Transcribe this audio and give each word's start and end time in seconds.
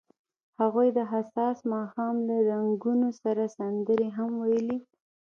هغوی 0.59 0.87
د 0.97 0.99
حساس 1.11 1.57
ماښام 1.73 2.15
له 2.27 2.35
رنګونو 2.49 3.09
سره 3.21 3.43
سندرې 3.57 4.07
هم 4.17 4.31
ویلې. 4.43 4.77